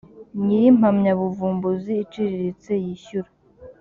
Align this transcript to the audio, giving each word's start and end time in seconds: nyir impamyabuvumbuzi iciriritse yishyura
nyir 0.43 0.63
impamyabuvumbuzi 0.71 1.91
iciriritse 2.03 2.71
yishyura 2.83 3.29